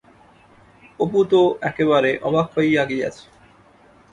[0.99, 3.25] অপু তো একেবারে অবাক হইয়া গিয়াছে।